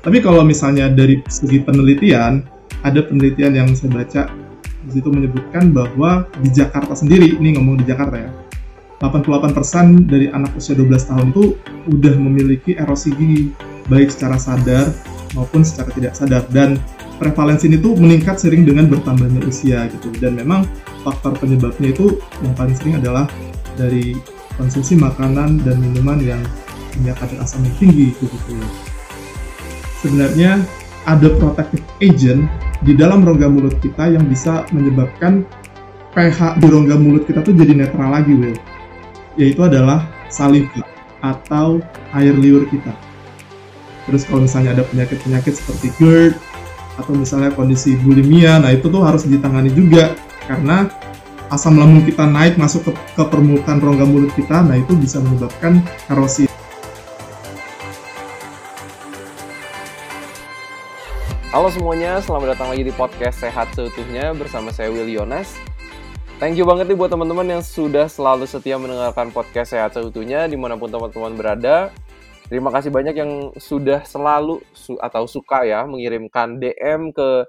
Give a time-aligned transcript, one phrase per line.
[0.00, 2.40] Tapi kalau misalnya dari segi penelitian,
[2.80, 4.22] ada penelitian yang saya baca
[4.88, 8.30] di situ menyebutkan bahwa di Jakarta sendiri, ini ngomong di Jakarta ya,
[9.04, 11.44] 88% dari anak usia 12 tahun itu
[11.88, 13.52] udah memiliki erosi gigi,
[13.88, 14.92] baik secara sadar
[15.36, 16.44] maupun secara tidak sadar.
[16.48, 16.80] Dan
[17.20, 20.12] prevalensi ini tuh meningkat sering dengan bertambahnya usia gitu.
[20.16, 20.68] Dan memang
[21.04, 23.28] faktor penyebabnya itu yang paling sering adalah
[23.76, 24.16] dari
[24.56, 26.40] konsumsi makanan dan minuman yang
[26.92, 28.36] punya kadar asam yang tinggi gitu.
[30.00, 30.64] Sebenarnya
[31.04, 32.48] ada protective agent
[32.80, 35.44] di dalam rongga mulut kita yang bisa menyebabkan
[36.16, 38.56] pH di rongga mulut kita tuh jadi netral lagi, Will.
[39.36, 40.82] Yaitu adalah saliva
[41.20, 41.84] atau
[42.16, 42.96] air liur kita.
[44.08, 46.34] Terus kalau misalnya ada penyakit-penyakit seperti GERD
[46.98, 50.16] atau misalnya kondisi bulimia, nah itu tuh harus ditangani juga
[50.48, 50.90] karena
[51.52, 55.84] asam lambung kita naik masuk ke, ke permukaan rongga mulut kita, nah itu bisa menyebabkan
[56.10, 56.49] erosi
[61.50, 65.58] Halo semuanya, selamat datang lagi di podcast Sehat Seutuhnya bersama saya Will Yonas.
[66.38, 70.54] Thank you banget nih buat teman-teman yang sudah selalu setia mendengarkan podcast Sehat Seutuhnya di
[70.54, 71.90] mana pun teman-teman berada.
[72.46, 77.42] Terima kasih banyak yang sudah selalu su atau suka ya mengirimkan DM ke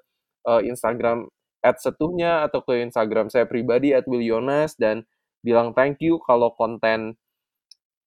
[0.50, 1.30] uh, Instagram
[1.62, 5.06] @setuhnya atau ke Instagram saya pribadi @willyonas dan
[5.46, 7.21] bilang thank you kalau konten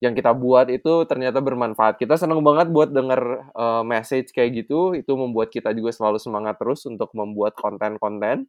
[0.05, 1.97] yang kita buat itu ternyata bermanfaat.
[1.97, 6.61] Kita senang banget buat denger uh, message kayak gitu, itu membuat kita juga selalu semangat
[6.61, 8.45] terus untuk membuat konten-konten.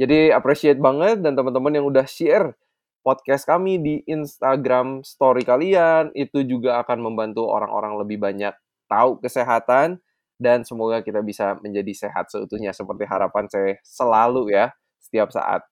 [0.00, 2.56] Jadi appreciate banget dan teman-teman yang udah share
[3.04, 8.56] podcast kami di Instagram story kalian, itu juga akan membantu orang-orang lebih banyak
[8.88, 10.00] tahu kesehatan
[10.40, 15.71] dan semoga kita bisa menjadi sehat seutuhnya seperti harapan saya selalu ya setiap saat.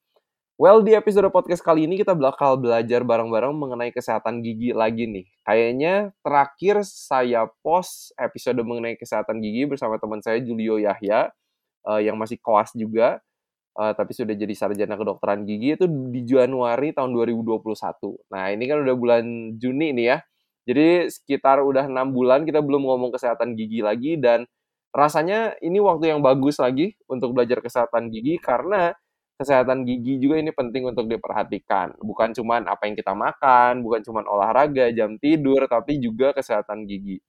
[0.60, 5.24] Well, di episode podcast kali ini kita bakal belajar bareng-bareng mengenai kesehatan gigi lagi nih.
[5.40, 11.32] Kayaknya terakhir saya post episode mengenai kesehatan gigi bersama teman saya Julio Yahya,
[11.88, 13.24] uh, yang masih koas juga,
[13.80, 18.20] uh, tapi sudah jadi sarjana kedokteran gigi itu di Januari tahun 2021.
[18.28, 19.24] Nah, ini kan udah bulan
[19.56, 20.18] Juni nih ya.
[20.68, 24.44] Jadi sekitar udah enam bulan kita belum ngomong kesehatan gigi lagi dan
[24.92, 28.92] rasanya ini waktu yang bagus lagi untuk belajar kesehatan gigi karena
[29.40, 31.96] kesehatan gigi juga ini penting untuk diperhatikan.
[32.04, 37.24] Bukan cuma apa yang kita makan, bukan cuma olahraga, jam tidur, tapi juga kesehatan gigi.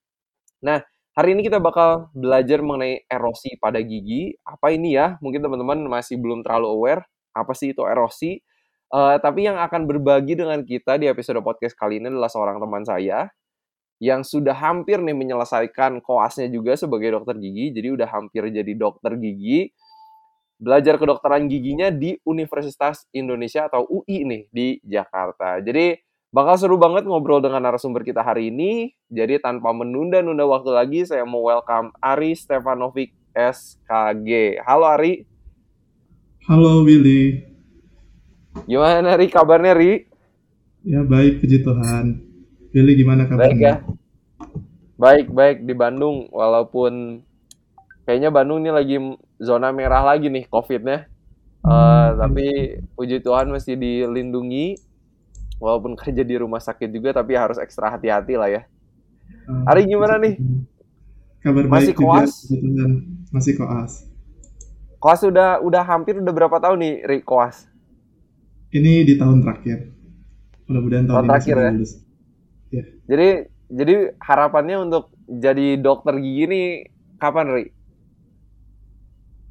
[0.59, 0.83] Nah,
[1.15, 4.35] hari ini kita bakal belajar mengenai erosi pada gigi.
[4.43, 5.15] Apa ini ya?
[5.23, 7.01] Mungkin teman-teman masih belum terlalu aware
[7.31, 8.43] apa sih itu erosi.
[8.91, 12.83] Uh, tapi yang akan berbagi dengan kita di episode podcast kali ini adalah seorang teman
[12.83, 13.31] saya
[14.03, 17.71] yang sudah hampir nih menyelesaikan koasnya juga sebagai dokter gigi.
[17.71, 19.71] Jadi udah hampir jadi dokter gigi
[20.61, 25.57] belajar kedokteran giginya di Universitas Indonesia atau UI nih di Jakarta.
[25.57, 25.97] Jadi
[26.29, 28.93] bakal seru banget ngobrol dengan narasumber kita hari ini.
[29.09, 34.61] Jadi tanpa menunda-nunda waktu lagi, saya mau welcome Ari Stefanovic SKG.
[34.61, 35.25] Halo Ari.
[36.45, 37.41] Halo Willy.
[38.69, 40.05] Gimana Ri kabarnya Ri?
[40.85, 42.21] Ya baik puji Tuhan.
[42.69, 43.49] Willy gimana kabarnya?
[43.49, 43.75] Baik ya.
[45.01, 47.25] Baik baik di Bandung walaupun
[48.11, 48.99] kayaknya Bandung ini lagi
[49.39, 51.07] zona merah lagi nih COVID-nya.
[51.63, 54.75] Uh, tapi puji Tuhan masih dilindungi
[55.63, 58.61] walaupun kerja di rumah sakit juga tapi harus ekstra hati-hati lah ya.
[59.47, 60.35] Uh, Ari gimana nih?
[61.39, 62.31] Kabar masih baik koas?
[62.51, 62.85] Juga,
[63.31, 63.91] masih koas.
[64.99, 67.63] Koas udah udah hampir udah berapa tahun nih Ri koas?
[68.75, 69.87] Ini di tahun terakhir.
[70.67, 71.71] Mudah-mudahan tahun, tahun ini terakhir ya.
[72.75, 72.83] ya.
[73.07, 73.29] Jadi
[73.71, 76.67] jadi harapannya untuk jadi dokter gigi nih
[77.15, 77.65] kapan Ri?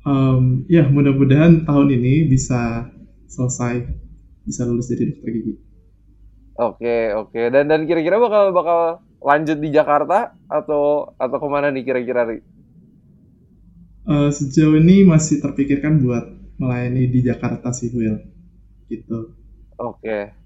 [0.05, 2.89] Um, ya mudah-mudahan tahun ini bisa
[3.31, 3.87] selesai
[4.45, 5.55] bisa lulus jadi dokter gigi.
[6.61, 8.81] Oke oke dan dan kira-kira bakal bakal
[9.21, 12.41] lanjut di Jakarta atau atau ke mana nih kira-kira?
[14.05, 16.25] Uh, sejauh ini masih terpikirkan buat
[16.57, 18.21] melayani di Jakarta sih Will,
[18.89, 19.33] gitu.
[19.81, 20.37] Oke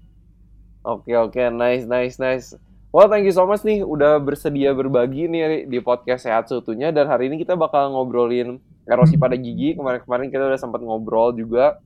[0.85, 2.53] oke oke nice nice nice.
[2.95, 7.11] Well, thank you so much nih udah bersedia berbagi nih di podcast Sehat Seutuhnya dan
[7.11, 9.73] hari ini kita bakal ngobrolin erosi pada gigi.
[9.77, 11.77] Kemarin-kemarin kita udah sempat ngobrol juga.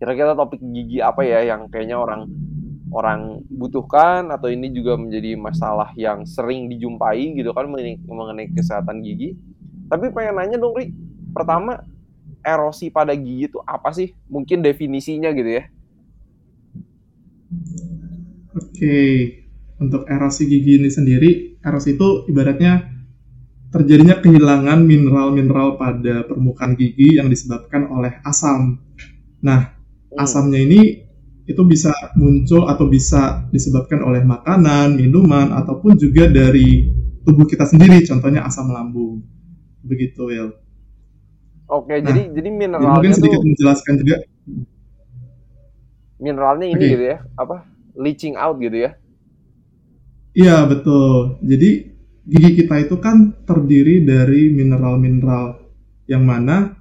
[0.00, 2.26] Kira-kira topik gigi apa ya yang kayaknya orang
[2.92, 9.38] orang butuhkan atau ini juga menjadi masalah yang sering dijumpai gitu kan mengenai kesehatan gigi.
[9.88, 10.90] Tapi pengen nanya dong Ri,
[11.30, 11.80] pertama
[12.42, 14.12] erosi pada gigi itu apa sih?
[14.26, 15.64] Mungkin definisinya gitu ya.
[18.52, 19.42] Oke, okay
[19.82, 22.91] untuk erosi gigi ini sendiri, erosi itu ibaratnya
[23.72, 28.76] terjadinya kehilangan mineral-mineral pada permukaan gigi yang disebabkan oleh asam.
[29.40, 29.72] Nah,
[30.12, 30.20] hmm.
[30.20, 31.08] asamnya ini
[31.48, 36.92] itu bisa muncul atau bisa disebabkan oleh makanan, minuman, ataupun juga dari
[37.24, 39.24] tubuh kita sendiri, contohnya asam lambung.
[39.82, 40.52] Begitu, Will.
[41.72, 44.16] Oke, Nah, jadi jadi Jadi mineralnya mungkin sedikit tuh menjelaskan juga.
[46.22, 46.92] mineralnya ini Oke.
[46.94, 47.56] gitu ya, apa?
[47.98, 48.90] Leaching out gitu ya.
[50.36, 51.42] Iya, betul.
[51.42, 51.91] Jadi
[52.22, 55.62] gigi kita itu kan terdiri dari mineral-mineral
[56.06, 56.78] yang mana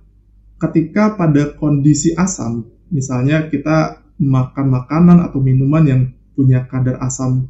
[0.61, 6.01] ketika pada kondisi asam, misalnya kita makan makanan atau minuman yang
[6.37, 7.49] punya kadar asam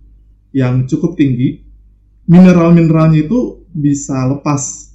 [0.56, 1.64] yang cukup tinggi,
[2.28, 4.92] mineral-mineralnya itu bisa lepas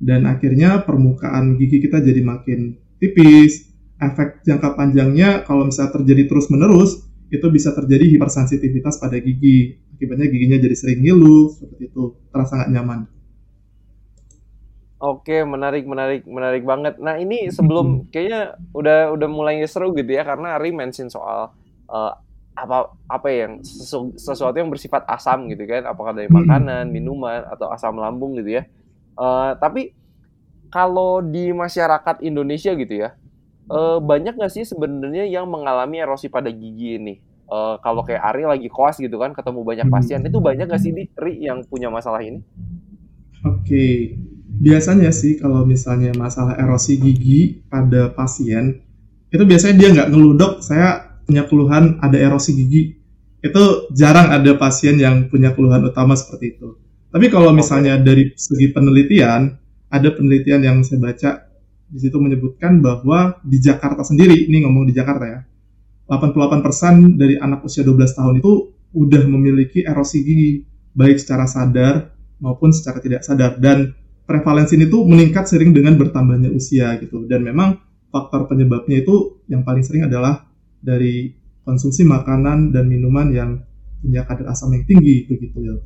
[0.00, 3.68] dan akhirnya permukaan gigi kita jadi makin tipis.
[4.00, 9.76] Efek jangka panjangnya kalau misalnya terjadi terus-menerus, itu bisa terjadi hipersensitivitas pada gigi.
[10.00, 12.16] Akibatnya giginya jadi sering ngilu, seperti itu.
[12.32, 13.00] Terasa nggak nyaman.
[15.00, 16.96] Oke, menarik, menarik, menarik banget.
[17.00, 21.52] Nah, ini sebelum kayaknya udah udah mulai seru gitu ya, karena Ari mention soal
[21.92, 22.12] eh,
[22.56, 27.68] apa apa yang sesu- sesuatu yang bersifat asam gitu kan, apakah dari makanan, minuman, atau
[27.72, 28.64] asam lambung gitu ya.
[29.20, 29.92] Eh, tapi
[30.72, 33.10] kalau di masyarakat Indonesia gitu ya,
[33.72, 37.14] eh, banyak nggak sih sebenarnya yang mengalami erosi pada gigi ini?
[37.50, 39.94] Eh, kalau kayak Ari lagi koas gitu kan, ketemu banyak Hmm.
[39.98, 42.38] pasien, itu banyak nggak sih Di, Ri yang punya masalah ini?
[43.42, 44.14] Oke,
[44.46, 48.78] biasanya sih kalau misalnya masalah erosi gigi pada pasien,
[49.34, 52.82] itu biasanya dia nggak ngeluh dok, saya punya keluhan ada erosi gigi.
[53.42, 56.78] Itu jarang ada pasien yang punya keluhan utama seperti itu.
[57.10, 59.58] Tapi kalau misalnya dari segi penelitian,
[59.90, 61.30] ada penelitian yang saya baca
[61.90, 65.40] di situ menyebutkan bahwa di Jakarta sendiri, ini ngomong di Jakarta ya,
[66.10, 72.10] 88% dari anak usia 12 tahun itu udah memiliki erosi gigi, baik secara sadar
[72.42, 73.54] maupun secara tidak sadar.
[73.62, 73.94] Dan
[74.26, 77.30] prevalensi ini tuh meningkat sering dengan bertambahnya usia gitu.
[77.30, 77.78] Dan memang
[78.10, 80.50] faktor penyebabnya itu yang paling sering adalah
[80.82, 81.30] dari
[81.62, 83.50] konsumsi makanan dan minuman yang
[84.02, 85.78] punya kadar asam yang tinggi begitu ya.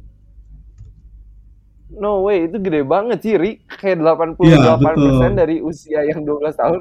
[1.94, 3.62] No way, itu gede banget sih, Ri.
[3.70, 5.30] Kayak 88% Iya, betul.
[5.36, 6.80] dari usia yang 12 tahun.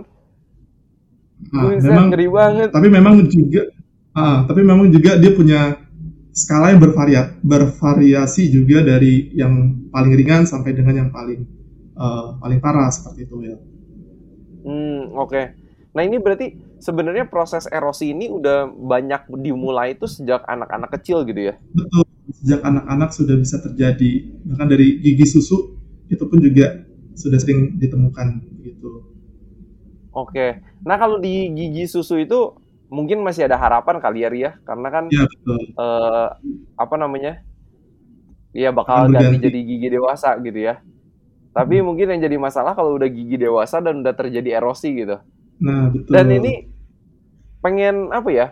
[1.51, 2.69] Nah, Buset, memang ngeri banget.
[2.71, 3.61] tapi memang juga
[4.15, 5.59] ah, tapi memang juga dia punya
[6.33, 11.45] skala yang bervariat bervariasi juga dari yang paling ringan sampai dengan yang paling
[11.93, 13.57] eh, paling parah seperti itu ya.
[14.63, 15.41] Hmm, oke.
[15.93, 21.53] Nah, ini berarti sebenarnya proses erosi ini udah banyak dimulai itu sejak anak-anak kecil gitu
[21.53, 21.55] ya?
[21.69, 22.03] Betul,
[22.33, 24.11] sejak anak-anak sudah bisa terjadi,
[24.41, 25.77] bahkan dari gigi susu
[26.09, 26.81] itu pun juga
[27.13, 28.41] sudah sering ditemukan.
[30.13, 30.61] Oke.
[30.87, 32.53] Nah, kalau di gigi susu itu
[32.93, 34.51] mungkin masih ada harapan kali ya, Ri, ya?
[34.67, 35.61] Karena kan Ya betul.
[35.79, 36.27] eh,
[36.77, 37.41] apa namanya?
[38.53, 40.77] Ya Akan bakal ganti jadi gigi dewasa gitu ya.
[41.57, 45.17] Tapi mungkin yang jadi masalah kalau udah gigi dewasa dan udah terjadi erosi gitu.
[45.63, 46.13] Nah betul.
[46.13, 46.51] Dan ini
[47.63, 48.47] pengen apa ya?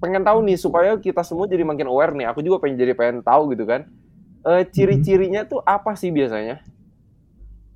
[0.00, 2.26] Pengen tahu nih supaya kita semua jadi makin aware nih.
[2.32, 3.88] Aku juga pengen jadi pengen tahu gitu kan.
[4.46, 6.62] Eh, ciri-cirinya tuh apa sih biasanya?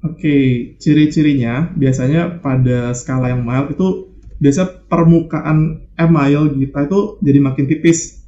[0.00, 0.36] Oke,
[0.80, 4.08] ciri-cirinya biasanya pada skala yang mild itu
[4.40, 8.24] biasa permukaan email kita itu jadi makin tipis.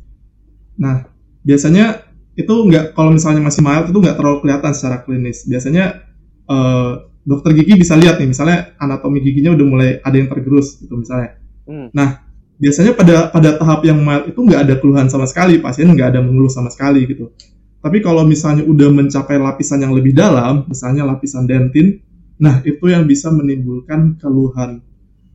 [0.76, 1.08] Nah,
[1.40, 2.04] biasanya
[2.36, 5.48] itu nggak kalau misalnya masih mild itu nggak terlalu kelihatan secara klinis.
[5.48, 6.04] Biasanya
[6.44, 6.92] eh,
[7.24, 11.40] dokter gigi bisa lihat nih, misalnya anatomi giginya udah mulai ada yang tergerus gitu misalnya.
[11.64, 11.88] Hmm.
[11.96, 12.20] Nah,
[12.60, 16.20] biasanya pada pada tahap yang mild itu nggak ada keluhan sama sekali, pasien nggak ada
[16.20, 17.32] mengeluh sama sekali gitu.
[17.82, 21.98] Tapi kalau misalnya udah mencapai lapisan yang lebih dalam, misalnya lapisan dentin,
[22.38, 24.78] nah itu yang bisa menimbulkan keluhan.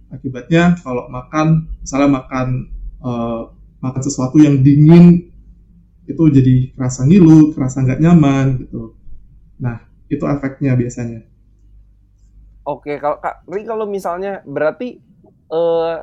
[0.07, 2.47] Akibatnya kalau makan, misalnya makan
[3.03, 3.41] eh,
[3.83, 5.27] makan sesuatu yang dingin,
[6.07, 8.95] itu jadi kerasa ngilu, kerasa nggak nyaman gitu.
[9.59, 11.27] Nah, itu efeknya biasanya.
[12.63, 15.03] Oke, kalau Kak Ri kalau misalnya berarti
[15.51, 15.97] eh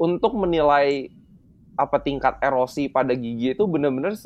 [0.00, 1.12] untuk menilai
[1.76, 4.16] apa tingkat erosi pada gigi itu benar-benar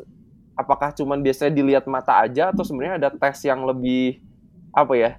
[0.54, 4.22] apakah cuman biasanya dilihat mata aja atau sebenarnya ada tes yang lebih
[4.74, 5.10] apa ya?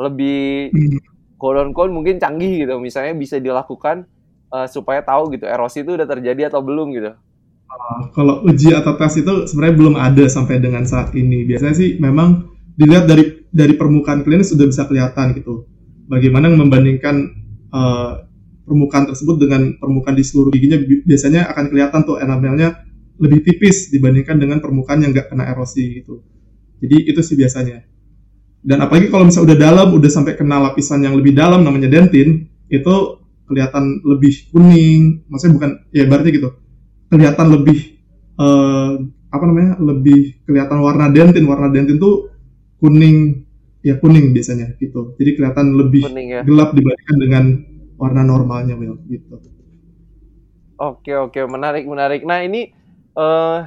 [0.00, 0.98] Lebih Hmm.
[1.40, 2.76] quote mungkin canggih gitu.
[2.80, 4.04] Misalnya bisa dilakukan
[4.50, 7.12] eh, supaya tahu gitu erosi itu udah terjadi atau belum gitu.
[7.70, 11.46] Uh, kalau uji atau tes itu sebenarnya belum ada sampai dengan saat ini.
[11.46, 15.70] Biasanya sih memang dilihat dari dari permukaan klinis sudah bisa kelihatan gitu.
[16.10, 17.30] Bagaimana membandingkan
[17.70, 18.26] uh,
[18.66, 22.74] permukaan tersebut dengan permukaan di seluruh giginya bi- biasanya akan kelihatan tuh enamelnya
[23.20, 26.24] lebih tipis dibandingkan dengan permukaan yang nggak kena erosi gitu.
[26.80, 27.84] Jadi itu sih biasanya.
[28.60, 32.48] Dan apalagi kalau misalnya udah dalam, udah sampai kena lapisan yang lebih dalam namanya dentin,
[32.72, 32.94] itu
[33.44, 35.24] kelihatan lebih kuning.
[35.28, 36.50] Maksudnya bukan ya berarti gitu
[37.10, 37.78] kelihatan lebih
[38.38, 38.92] eh,
[39.30, 42.30] apa namanya lebih kelihatan warna dentin warna dentin tuh
[42.78, 43.44] kuning
[43.82, 46.40] ya kuning biasanya gitu jadi kelihatan lebih Kuning ya.
[46.46, 47.44] gelap dibandingkan dengan
[47.98, 49.36] warna normalnya Will gitu
[50.80, 52.24] Oke oke menarik menarik.
[52.24, 52.72] Nah ini
[53.16, 53.58] eh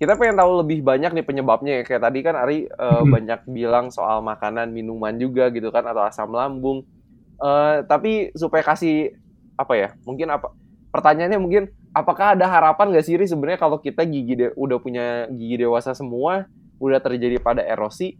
[0.00, 1.82] kita pengen tahu lebih banyak nih penyebabnya ya.
[1.84, 3.12] Kayak tadi kan Ari uh, hmm.
[3.12, 6.88] banyak bilang soal makanan, minuman juga gitu kan atau asam lambung.
[7.36, 9.12] Uh, tapi supaya kasih
[9.60, 9.88] apa ya?
[10.08, 10.56] Mungkin apa?
[10.88, 15.60] Pertanyaannya mungkin apakah ada harapan nggak sih sebenarnya kalau kita gigi de udah punya gigi
[15.60, 16.48] dewasa semua,
[16.80, 18.16] udah terjadi pada erosi,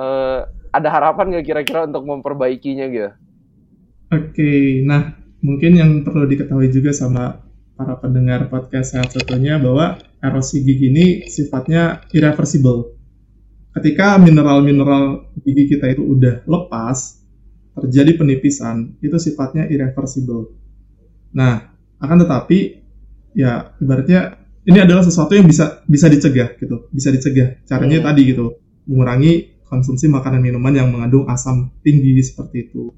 [0.00, 3.10] uh, ada harapan nggak kira-kira untuk memperbaikinya gitu?
[4.10, 7.44] Oke, okay, nah mungkin yang perlu diketahui juga sama
[7.80, 12.92] para pendengar podcast sehat satunya bahwa erosi gigi ini sifatnya irreversible.
[13.72, 17.24] Ketika mineral-mineral gigi kita itu udah lepas,
[17.80, 20.52] terjadi penipisan, itu sifatnya irreversible.
[21.32, 22.84] Nah, akan tetapi
[23.32, 24.36] ya ibaratnya
[24.68, 27.64] ini adalah sesuatu yang bisa bisa dicegah gitu, bisa dicegah.
[27.64, 28.06] Caranya hmm.
[28.12, 28.60] tadi gitu,
[28.92, 32.92] mengurangi konsumsi makanan minuman yang mengandung asam tinggi seperti itu.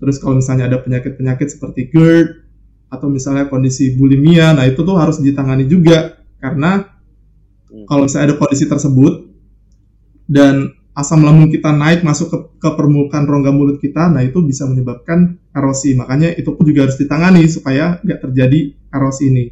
[0.00, 2.45] Terus kalau misalnya ada penyakit-penyakit seperti GERD
[2.86, 6.86] atau misalnya kondisi bulimia, nah itu tuh harus ditangani juga karena
[7.70, 7.86] hmm.
[7.90, 9.26] kalau misalnya ada kondisi tersebut
[10.30, 14.64] dan asam lambung kita naik masuk ke, ke permukaan rongga mulut kita, nah itu bisa
[14.64, 15.92] menyebabkan erosi.
[15.92, 19.44] Makanya itu pun juga harus ditangani supaya nggak terjadi erosi ini.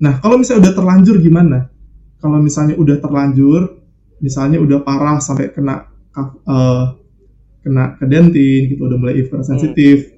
[0.00, 1.68] Nah kalau misalnya udah terlanjur gimana?
[2.16, 3.76] Kalau misalnya udah terlanjur,
[4.24, 5.84] misalnya udah parah sampai kena
[6.16, 6.96] uh,
[7.60, 10.15] kena ke dentin gitu, udah mulai hipersensitif, hmm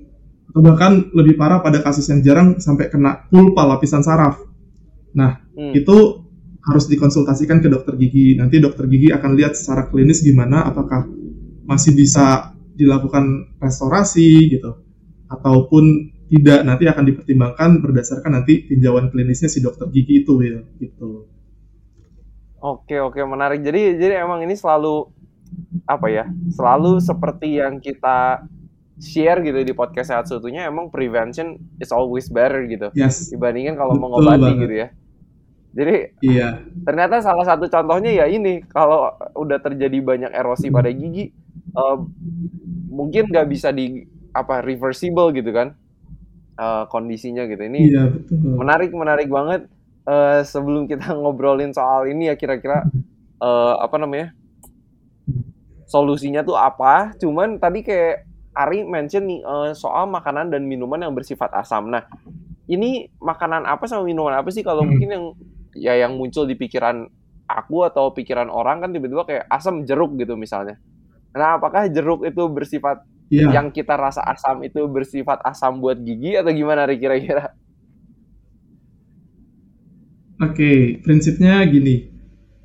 [0.49, 4.41] atau bahkan lebih parah pada kasus yang jarang sampai kena pulpa lapisan saraf.
[5.13, 5.77] Nah, hmm.
[5.77, 5.97] itu
[6.65, 8.37] harus dikonsultasikan ke dokter gigi.
[8.37, 11.09] Nanti dokter gigi akan lihat secara klinis gimana apakah
[11.69, 14.81] masih bisa dilakukan restorasi gitu
[15.29, 21.29] ataupun tidak nanti akan dipertimbangkan berdasarkan nanti tinjauan klinisnya si dokter gigi itu Will gitu.
[22.61, 23.65] Oke oke menarik.
[23.65, 25.09] Jadi jadi emang ini selalu
[25.89, 26.25] apa ya?
[26.53, 28.45] Selalu seperti yang kita
[28.99, 32.91] share gitu di podcast sehat seutuhnya emang prevention is always better gitu.
[32.95, 33.31] Yes.
[33.31, 34.89] dibandingkan kalau mengobati gitu ya.
[35.79, 36.59] Jadi iya.
[36.83, 38.67] ternyata salah satu contohnya ya ini.
[38.67, 41.31] Kalau udah terjadi banyak erosi pada gigi
[41.79, 42.03] uh,
[42.91, 44.03] mungkin nggak bisa di
[44.35, 45.79] apa reversible gitu kan
[46.59, 47.63] uh, kondisinya gitu.
[47.63, 48.59] Ini iya, betul.
[48.59, 49.71] menarik menarik banget.
[50.09, 52.89] Uh, sebelum kita ngobrolin soal ini ya kira-kira
[53.45, 54.33] uh, apa namanya
[55.89, 57.13] solusinya tuh apa?
[57.17, 58.28] Cuman tadi kayak
[58.59, 61.95] Ari mention nih uh, soal makanan dan minuman yang bersifat asam.
[61.95, 62.11] Nah,
[62.67, 64.91] ini makanan apa sama minuman apa sih kalau hmm.
[64.91, 65.25] mungkin yang
[65.79, 67.07] ya yang muncul di pikiran
[67.47, 70.77] aku atau pikiran orang kan tiba-tiba kayak asam jeruk gitu misalnya.
[71.33, 73.55] Nah, apakah jeruk itu bersifat yeah.
[73.55, 77.55] yang kita rasa asam itu bersifat asam buat gigi atau gimana Ari kira-kira?
[80.39, 82.11] Oke, okay, prinsipnya gini.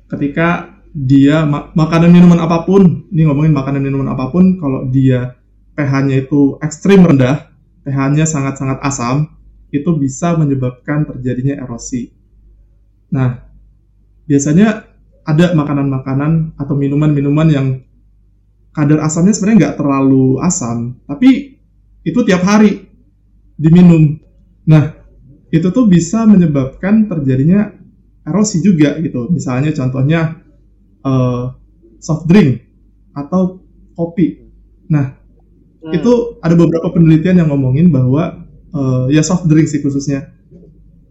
[0.06, 5.34] Ketika dia ma makanan minuman apa pun, ini ngomongin makanan minuman apa pun, kalau dia
[5.74, 7.50] pH-nya itu ekstrim rendah,
[7.86, 9.34] pH-nya sangat-sangat asam,
[9.74, 12.14] itu bisa menyebabkan terjadinya erosi.
[13.10, 13.42] Nah,
[14.26, 14.86] biasanya
[15.26, 17.66] ada makanan-makanan atau minuman-minuman yang
[18.74, 21.58] kadar asamnya sebenarnya nggak terlalu asam, tapi
[22.04, 22.86] itu tiap hari
[23.58, 24.18] diminum.
[24.66, 24.94] Nah,
[25.50, 27.70] itu tuh bisa menyebabkan terjadinya
[28.26, 29.30] erosi juga gitu.
[29.30, 30.42] Misalnya contohnya
[31.06, 31.54] uh,
[32.02, 32.66] soft drink
[33.14, 33.62] atau
[33.94, 34.50] kopi.
[34.90, 35.23] Nah,
[35.84, 35.92] Hmm.
[35.92, 40.32] Itu ada beberapa penelitian yang ngomongin bahwa uh, ya soft drink sih khususnya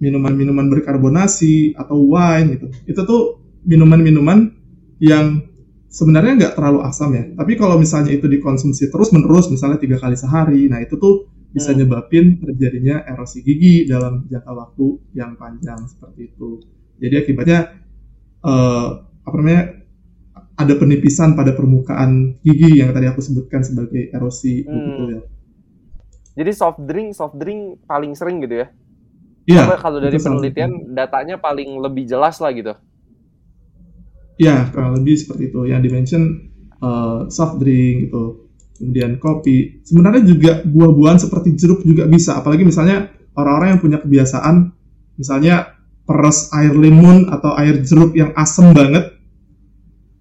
[0.01, 2.65] minuman-minuman berkarbonasi atau wine gitu.
[2.89, 3.22] Itu tuh
[3.63, 4.51] minuman-minuman
[5.00, 5.46] yang
[5.94, 7.24] sebenarnya nggak terlalu asam ya.
[7.38, 11.70] Tapi kalau misalnya itu dikonsumsi terus menerus, misalnya tiga kali sehari, nah itu tuh bisa
[11.70, 11.86] hmm.
[11.86, 16.65] nyebabin terjadinya erosi gigi dalam jangka waktu yang panjang seperti itu.
[16.98, 17.77] Jadi akibatnya
[18.42, 19.83] uh, apa namanya
[20.53, 24.74] ada penipisan pada permukaan gigi yang tadi aku sebutkan sebagai erosi hmm.
[24.74, 25.22] gitu ya.
[26.33, 28.67] Jadi soft drink, soft drink paling sering gitu ya?
[29.45, 29.75] Iya.
[29.77, 32.74] Kalau dari penelitian datanya paling lebih jelas lah gitu.
[34.41, 35.69] Iya, kurang lebih seperti itu.
[35.69, 36.24] Yang dimention
[36.81, 38.50] uh, soft drink gitu,
[38.81, 39.86] kemudian kopi.
[39.86, 42.41] Sebenarnya juga buah-buahan seperti jeruk juga bisa.
[42.41, 44.74] Apalagi misalnya orang-orang yang punya kebiasaan,
[45.22, 49.13] misalnya peres air limun atau air jeruk yang asem banget,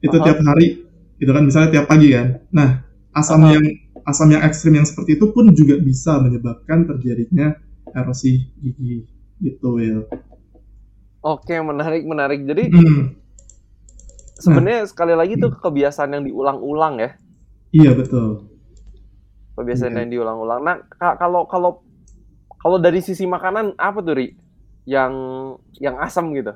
[0.02, 0.84] itu tiap hari
[1.22, 2.42] itu kan misalnya tiap pagi kan.
[2.50, 2.82] Nah
[3.14, 3.64] asam yang
[4.02, 7.54] asam yang ekstrim yang seperti itu pun juga bisa menyebabkan terjadinya
[7.94, 9.06] erosi gigi
[9.38, 10.02] gitu ya
[11.22, 12.40] oke menarik menarik.
[12.44, 13.02] Jadi hmm.
[14.42, 17.10] sebenarnya nah, sekali lagi tuh kebiasaan yang diulang-ulang ya.
[17.72, 18.50] Iya betul.
[19.56, 19.98] Kebiasaan iya.
[20.04, 20.60] yang diulang-ulang.
[20.66, 21.80] Nah kalau kalau
[22.58, 24.34] kalau dari sisi makanan apa tuh ri?
[24.82, 25.14] Yang
[25.78, 26.52] yang asam gitu.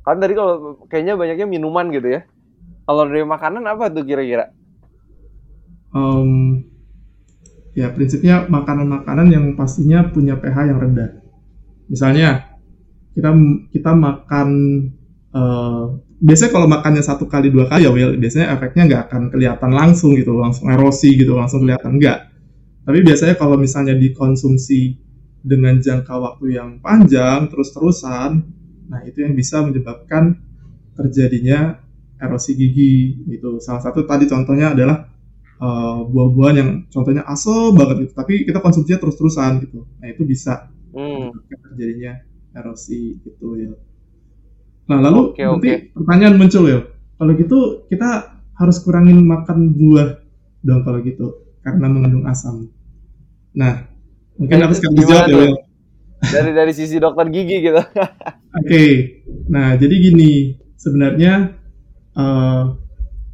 [0.00, 2.24] Kan tadi kalau kayaknya banyaknya minuman gitu ya
[2.86, 4.54] kalau dari makanan apa tuh kira-kira?
[5.90, 6.62] Um,
[7.74, 11.18] ya prinsipnya makanan-makanan yang pastinya punya pH yang rendah.
[11.90, 12.56] Misalnya
[13.12, 13.34] kita
[13.74, 14.48] kita makan
[15.34, 19.70] uh, biasanya kalau makannya satu kali dua kali ya Will, biasanya efeknya nggak akan kelihatan
[19.74, 22.32] langsung gitu, langsung erosi gitu, langsung kelihatan enggak.
[22.86, 24.94] Tapi biasanya kalau misalnya dikonsumsi
[25.42, 28.46] dengan jangka waktu yang panjang terus-terusan,
[28.86, 30.38] nah itu yang bisa menyebabkan
[30.96, 31.82] terjadinya
[32.20, 33.60] erosi gigi gitu.
[33.60, 35.08] Salah satu tadi contohnya adalah
[35.60, 39.84] uh, buah-buahan yang contohnya asal banget gitu, tapi kita konsumsinya terus-terusan gitu.
[40.00, 41.32] Nah itu bisa hmm.
[41.72, 42.20] terjadinya
[42.56, 43.72] erosi gitu ya.
[44.86, 45.78] Nah lalu okay, nanti okay.
[45.92, 46.80] pertanyaan muncul ya,
[47.18, 47.58] kalau gitu
[47.90, 50.22] kita harus kurangin makan buah
[50.64, 52.70] dong kalau gitu karena mengandung asam.
[53.52, 53.90] Nah
[54.40, 55.56] mungkin harus kasih dijawab ya Will.
[56.16, 57.76] Dari dari sisi dokter gigi gitu.
[58.56, 58.92] Oke, okay.
[59.52, 61.52] nah jadi gini sebenarnya
[62.16, 62.74] uh,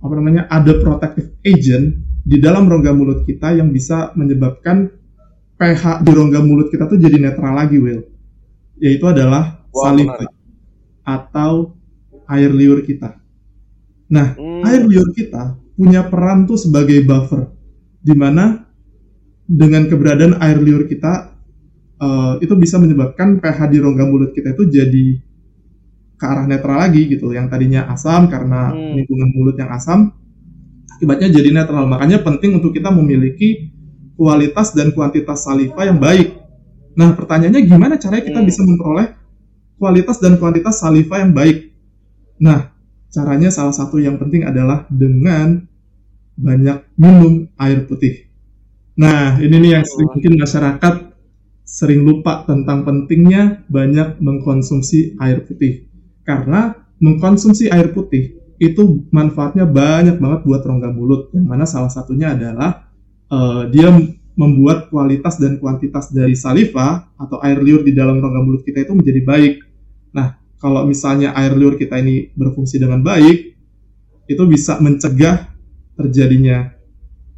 [0.03, 4.91] apa namanya ada protective agent di dalam rongga mulut kita yang bisa menyebabkan
[5.59, 8.03] pH di rongga mulut kita tuh jadi netral lagi, Will.
[8.83, 10.27] Yaitu adalah wow, saliva
[11.07, 11.79] atau
[12.27, 13.19] air liur kita.
[14.11, 14.63] Nah, hmm.
[14.67, 17.51] air liur kita punya peran tuh sebagai buffer,
[18.03, 18.67] di mana
[19.47, 21.35] dengan keberadaan air liur kita
[21.99, 25.07] uh, itu bisa menyebabkan pH di rongga mulut kita itu jadi
[26.23, 27.35] ke arah netral lagi gitu.
[27.35, 28.95] Yang tadinya asam karena hmm.
[29.03, 30.15] lingkungan mulut yang asam,
[30.95, 31.91] akibatnya jadi netral.
[31.91, 33.75] Makanya penting untuk kita memiliki
[34.15, 36.39] kualitas dan kuantitas saliva yang baik.
[36.95, 38.47] Nah, pertanyaannya gimana caranya kita hmm.
[38.47, 39.09] bisa memperoleh
[39.83, 41.75] kualitas dan kuantitas saliva yang baik?
[42.39, 42.71] Nah,
[43.11, 45.67] caranya salah satu yang penting adalah dengan
[46.39, 48.31] banyak minum air putih.
[48.95, 50.95] Nah, ini nih yang sering mungkin masyarakat
[51.67, 55.92] sering lupa tentang pentingnya banyak mengkonsumsi air putih.
[56.23, 62.31] Karena mengkonsumsi air putih itu manfaatnya banyak banget buat rongga mulut yang mana salah satunya
[62.31, 62.87] adalah
[63.27, 63.91] uh, dia
[64.39, 68.95] membuat kualitas dan kuantitas dari saliva atau air liur di dalam rongga mulut kita itu
[68.95, 69.55] menjadi baik.
[70.15, 73.59] Nah, kalau misalnya air liur kita ini berfungsi dengan baik,
[74.31, 75.51] itu bisa mencegah
[75.99, 76.71] terjadinya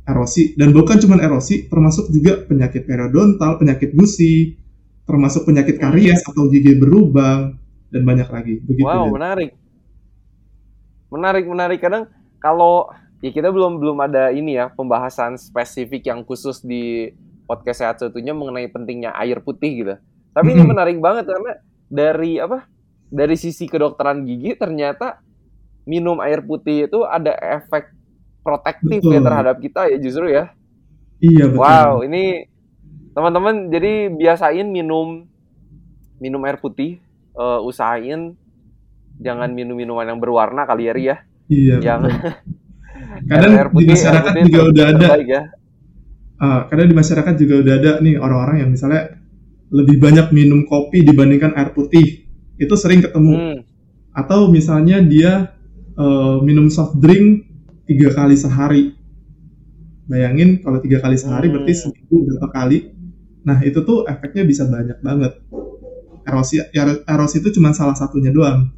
[0.05, 4.61] erosi dan bukan cuma erosi, termasuk juga penyakit periodontal, penyakit gusi,
[5.09, 7.64] termasuk penyakit karies atau gigi berlubang
[7.95, 8.55] dan banyak lagi.
[8.67, 8.83] Begitu.
[8.83, 9.55] Wow, menarik
[11.15, 12.11] menarik menarik kadang
[12.43, 12.91] kalau
[13.23, 17.15] ya kita belum belum ada ini ya pembahasan spesifik yang khusus di
[17.47, 19.95] podcast sehat satunya mengenai pentingnya air putih gitu.
[20.35, 22.67] Tapi ini menarik banget karena dari apa?
[23.15, 25.23] Dari sisi kedokteran gigi ternyata
[25.87, 27.95] minum air putih itu ada efek
[28.43, 29.15] protektif ya betul.
[29.15, 30.51] ya terhadap kita ya justru ya.
[31.23, 31.63] Iya betul.
[31.63, 32.51] Wow, ini
[33.15, 35.31] teman-teman jadi biasain minum
[36.19, 37.04] minum air putih,
[37.35, 38.39] uh, usahain
[39.19, 41.17] jangan minum minuman yang berwarna kali ya Ria.
[41.51, 41.77] Iya.
[41.83, 42.01] Yang
[43.31, 45.09] kadang putih, di masyarakat juga udah ada.
[45.21, 45.43] Ya.
[46.35, 49.23] Uh, kadang di masyarakat juga udah ada nih orang-orang yang misalnya
[49.71, 52.27] lebih banyak minum kopi dibandingkan air putih.
[52.59, 53.35] Itu sering ketemu.
[53.35, 53.59] Hmm.
[54.15, 55.55] Atau misalnya dia
[55.99, 57.51] uh, minum soft drink
[57.87, 58.95] tiga kali sehari.
[60.05, 61.55] Bayangin kalau tiga kali sehari hmm.
[61.55, 62.79] berarti seminggu berapa kali.
[63.45, 65.33] Nah itu tuh efeknya bisa banyak banget.
[66.25, 66.61] Erosi
[67.05, 68.73] erosi itu cuma salah satunya doang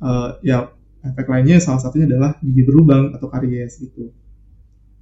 [0.00, 0.70] uh, ya
[1.06, 4.10] efek lainnya salah satunya adalah gigi berlubang atau karies gitu.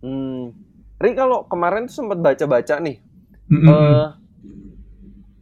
[0.04, 0.52] Hmm.
[1.00, 3.00] Ri kalau kemarin tuh sempat baca-baca nih,
[3.50, 3.68] mm -hmm.
[3.72, 4.06] uh,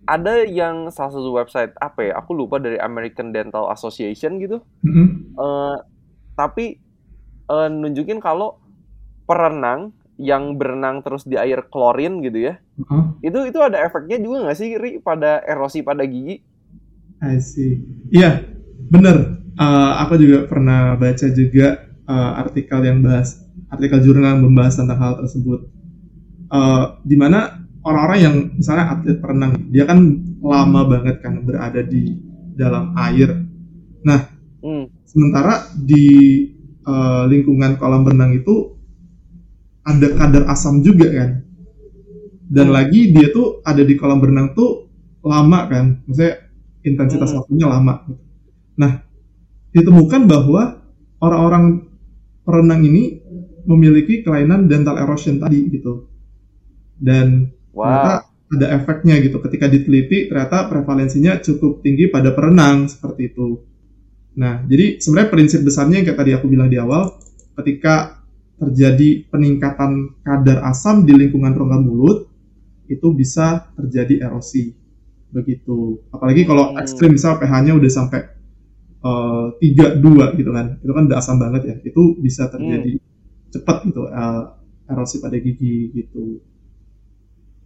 [0.07, 2.13] ada yang salah satu website apa ya?
[2.23, 4.63] Aku lupa dari American Dental Association gitu.
[4.87, 5.07] Mm -hmm.
[5.37, 5.77] uh,
[6.39, 6.79] tapi
[7.51, 8.63] uh, nunjukin kalau
[9.27, 13.05] perenang yang berenang terus di air klorin gitu ya, uh -huh.
[13.25, 16.41] itu itu ada efeknya juga nggak sih Ri pada erosi pada gigi?
[17.23, 17.81] I see.
[18.11, 18.45] Iya,
[18.91, 24.77] bener uh, aku juga pernah baca juga uh, artikel yang bahas artikel jurnal yang membahas
[24.81, 25.69] tentang hal tersebut
[26.53, 29.99] uh, di mana orang-orang yang misalnya atlet perenang dia kan
[30.41, 32.17] lama banget kan berada di
[32.53, 33.33] dalam air
[34.05, 34.29] nah
[34.61, 35.09] hmm.
[35.09, 36.07] sementara di
[36.85, 38.77] uh, lingkungan kolam renang itu
[39.83, 41.31] ada kadar asam juga kan
[42.53, 42.75] dan hmm.
[42.75, 44.91] lagi dia tuh ada di kolam renang tuh
[45.23, 46.51] lama kan maksudnya
[46.83, 47.39] intensitas hmm.
[47.43, 47.95] waktunya lama
[48.79, 49.03] nah
[49.73, 50.85] ditemukan bahwa
[51.23, 51.89] orang-orang
[52.43, 53.23] perenang ini
[53.65, 56.11] memiliki kelainan dental erosion tadi gitu.
[56.99, 57.83] Dan wow.
[57.83, 58.15] ternyata
[58.53, 59.39] ada efeknya gitu.
[59.41, 63.63] Ketika diteliti ternyata prevalensinya cukup tinggi pada perenang seperti itu.
[64.33, 67.21] Nah, jadi sebenarnya prinsip besarnya yang kayak tadi aku bilang di awal,
[67.61, 68.22] ketika
[68.63, 72.31] terjadi peningkatan kadar asam di lingkungan rongga mulut,
[72.87, 74.71] itu bisa terjadi erosi.
[75.35, 75.99] Begitu.
[76.15, 76.79] Apalagi kalau hmm.
[76.79, 78.21] ekstrim, misal pH-nya udah sampai
[79.03, 83.51] Eh, tiga dua gitu kan itu kan udah asam banget ya itu bisa terjadi hmm.
[83.51, 84.55] cepat gitu uh,
[84.87, 86.39] erosi pada gigi gitu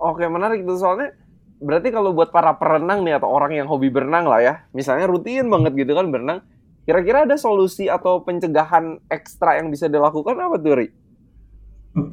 [0.01, 1.13] oke menarik itu soalnya
[1.61, 5.53] berarti kalau buat para perenang nih atau orang yang hobi berenang lah ya misalnya rutin
[5.53, 6.41] banget gitu kan berenang
[6.87, 10.87] Kira-kira ada solusi atau pencegahan ekstra yang bisa dilakukan apa tuh, Ri?
[10.87, 10.95] Oke,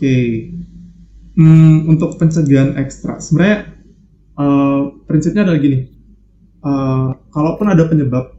[0.02, 0.26] okay.
[1.38, 3.70] hmm, untuk pencegahan ekstra, sebenarnya
[4.34, 5.94] uh, prinsipnya adalah gini,
[6.66, 8.34] uh, kalaupun ada penyebab,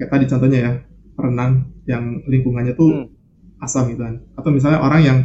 [0.00, 0.72] kayak tadi contohnya ya,
[1.20, 3.60] renang yang lingkungannya tuh hmm.
[3.60, 5.18] asam gitu kan, atau misalnya orang yang,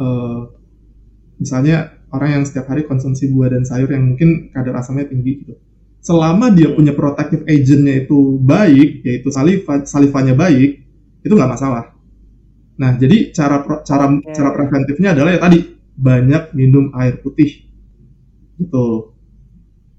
[0.00, 0.48] uh,
[1.36, 5.54] misalnya orang yang setiap hari konsumsi buah dan sayur yang mungkin kadar asamnya tinggi gitu,
[6.00, 10.80] selama dia punya protective agentnya itu baik, yaitu saliva, salivanya baik,
[11.20, 11.92] itu nggak masalah.
[12.80, 14.32] Nah, jadi cara cara okay.
[14.32, 15.58] cara preventifnya adalah ya tadi
[16.00, 17.68] banyak minum air putih,
[18.56, 19.12] gitu.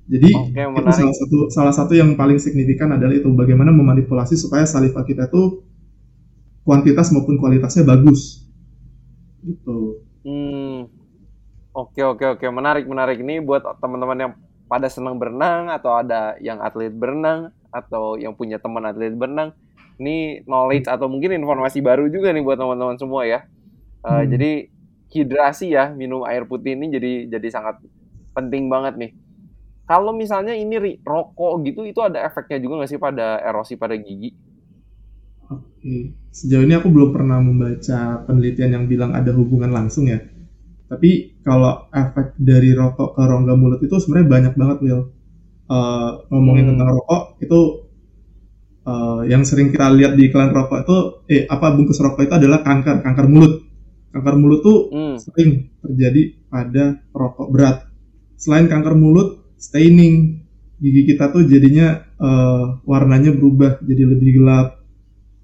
[0.09, 4.65] Jadi okay, itu salah satu salah satu yang paling signifikan adalah itu bagaimana memanipulasi supaya
[4.65, 5.61] saliva kita itu
[6.65, 8.49] kuantitas maupun kualitasnya bagus,
[9.45, 10.01] gitu.
[10.25, 10.89] Hmm.
[11.71, 14.31] Oke oke oke menarik menarik ini buat teman-teman yang
[14.71, 19.51] pada senang berenang atau ada yang atlet berenang atau yang punya teman atlet berenang
[19.99, 23.43] ini knowledge atau mungkin informasi baru juga nih buat teman-teman semua ya
[24.07, 24.27] uh, hmm.
[24.31, 24.51] jadi
[25.11, 27.83] hidrasi ya minum air putih ini jadi jadi sangat
[28.31, 29.11] penting banget nih
[29.83, 34.31] kalau misalnya ini rokok gitu itu ada efeknya juga nggak sih pada erosi pada gigi
[35.51, 40.23] Oke, sejauh ini aku belum pernah membaca penelitian yang bilang ada hubungan langsung ya.
[40.91, 45.01] Tapi kalau efek dari rokok ke rongga mulut itu sebenarnya banyak banget, Will.
[45.71, 46.71] Uh, ngomongin hmm.
[46.75, 47.59] tentang rokok itu
[48.83, 50.97] uh, yang sering kita lihat di iklan rokok itu,
[51.31, 53.63] eh apa bungkus rokok itu adalah kanker, kanker mulut.
[54.11, 55.15] Kanker mulut tuh hmm.
[55.15, 57.87] sering terjadi pada rokok berat.
[58.35, 60.43] Selain kanker mulut, staining
[60.75, 64.83] gigi kita tuh jadinya uh, warnanya berubah jadi lebih gelap.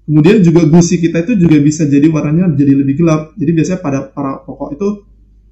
[0.04, 3.32] Kemudian juga gusi kita itu juga bisa jadi warnanya jadi lebih gelap.
[3.32, 5.07] Jadi biasanya pada para pokok itu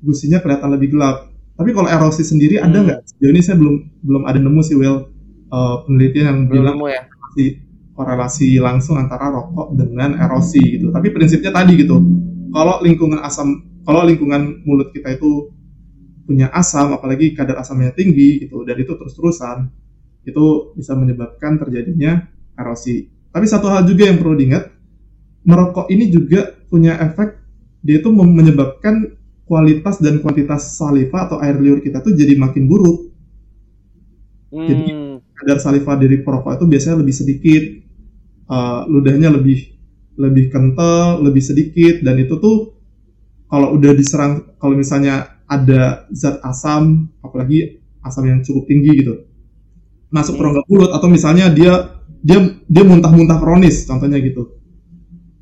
[0.07, 1.35] gusinya kelihatan lebih gelap.
[1.59, 2.85] Tapi kalau erosi sendiri ada hmm.
[2.87, 3.01] nggak?
[3.11, 5.11] Sejauh ini saya belum belum ada nemu sih Will
[5.51, 7.03] uh, penelitian yang belum bilang nemu ya?
[7.11, 7.47] korelasi,
[7.99, 10.95] korelasi langsung antara rokok dengan erosi gitu.
[10.95, 11.99] Tapi prinsipnya tadi gitu.
[12.55, 15.51] Kalau lingkungan asam, kalau lingkungan mulut kita itu
[16.27, 19.71] punya asam, apalagi kadar asamnya tinggi gitu, dan itu terus-terusan,
[20.27, 22.27] itu bisa menyebabkan terjadinya
[22.59, 23.07] erosi.
[23.31, 24.65] Tapi satu hal juga yang perlu diingat,
[25.47, 27.39] merokok ini juga punya efek
[27.87, 29.15] dia itu menyebabkan
[29.47, 33.15] kualitas dan kuantitas saliva atau air liur kita tuh jadi makin buruk.
[34.51, 34.67] Hmm.
[34.67, 34.87] Jadi
[35.39, 37.65] kadar saliva dari perokok itu biasanya lebih sedikit,
[38.51, 39.79] uh, ludahnya lebih
[40.17, 42.73] lebih kental, lebih sedikit, dan itu tuh
[43.47, 49.29] kalau udah diserang, kalau misalnya ada zat asam, apalagi asam yang cukup tinggi gitu,
[50.11, 50.41] masuk hmm.
[50.41, 54.56] ke rongga mulut atau misalnya dia dia dia muntah-muntah kronis, contohnya gitu.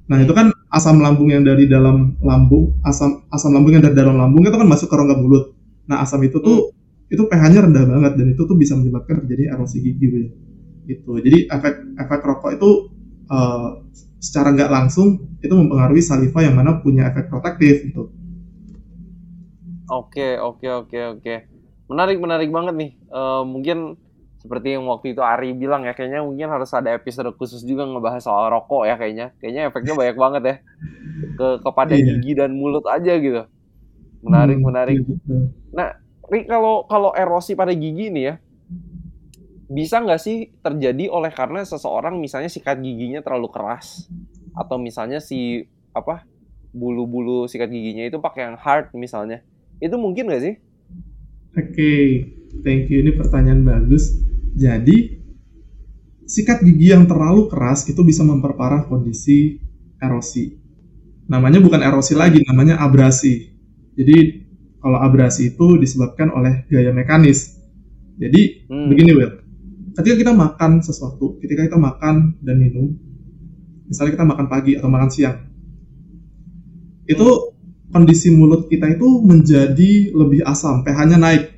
[0.04, 4.20] Nah itu kan asam lambung yang dari dalam lambung, asam asam lambung yang dari dalam
[4.20, 5.56] lambung itu kan masuk ke rongga mulut.
[5.88, 7.12] Nah asam itu tuh hmm.
[7.14, 10.28] itu pH-nya rendah banget dan itu tuh bisa menyebabkan terjadi erosi gigi, Will.
[10.84, 11.12] Gitu.
[11.24, 12.70] Jadi efek efek rokok itu
[13.32, 13.80] uh,
[14.20, 18.12] secara nggak langsung itu mempengaruhi saliva yang mana punya efek protektif gitu.
[19.88, 21.34] Oke oke oke oke.
[21.88, 22.92] Menarik menarik banget nih.
[23.12, 24.00] Uh, mungkin
[24.44, 28.20] seperti yang waktu itu Ari bilang ya kayaknya mungkin harus ada episode khusus juga ngebahas
[28.20, 30.56] soal rokok ya kayaknya kayaknya efeknya banyak banget ya
[31.40, 32.04] ke kepada iya.
[32.12, 33.48] gigi dan mulut aja gitu
[34.20, 35.48] menarik hmm, menarik gitu.
[35.72, 35.96] nah
[36.28, 38.34] Ri kalau kalau erosi pada gigi ini ya
[39.72, 44.12] bisa nggak sih terjadi oleh karena seseorang misalnya sikat giginya terlalu keras
[44.52, 45.64] atau misalnya si
[45.96, 46.28] apa
[46.76, 49.40] bulu-bulu sikat giginya itu pakai yang hard misalnya
[49.80, 50.54] itu mungkin nggak sih?
[51.54, 52.04] Oke, okay.
[52.60, 54.96] thank you ini pertanyaan bagus jadi
[56.24, 59.58] sikat gigi yang terlalu keras itu bisa memperparah kondisi
[59.98, 60.54] erosi.
[61.26, 63.50] Namanya bukan erosi lagi, namanya abrasi.
[63.98, 64.46] Jadi
[64.78, 67.58] kalau abrasi itu disebabkan oleh gaya mekanis.
[68.14, 68.86] Jadi hmm.
[68.86, 69.32] begini Will,
[69.98, 72.94] ketika kita makan sesuatu, ketika kita makan dan minum,
[73.90, 75.38] misalnya kita makan pagi atau makan siang,
[77.10, 77.26] itu
[77.90, 81.53] kondisi mulut kita itu menjadi lebih asam, pH-nya naik